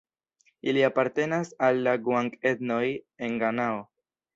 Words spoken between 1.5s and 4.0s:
al la guang-etnoj en Ganao.